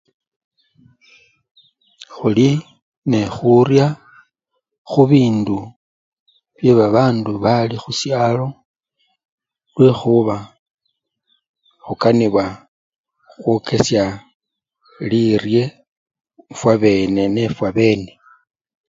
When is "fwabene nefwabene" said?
16.59-18.11